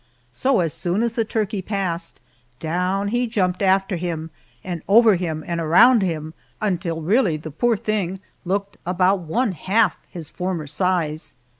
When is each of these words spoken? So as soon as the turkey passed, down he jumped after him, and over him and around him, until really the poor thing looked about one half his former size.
So 0.31 0.61
as 0.61 0.73
soon 0.73 1.03
as 1.03 1.13
the 1.13 1.23
turkey 1.23 1.61
passed, 1.61 2.19
down 2.59 3.09
he 3.09 3.27
jumped 3.27 3.61
after 3.61 3.97
him, 3.97 4.31
and 4.63 4.81
over 4.87 5.13
him 5.13 5.43
and 5.45 5.61
around 5.61 6.01
him, 6.01 6.33
until 6.59 7.03
really 7.03 7.37
the 7.37 7.51
poor 7.51 7.77
thing 7.77 8.19
looked 8.43 8.77
about 8.83 9.19
one 9.19 9.51
half 9.51 9.97
his 10.09 10.27
former 10.27 10.65
size. 10.65 11.35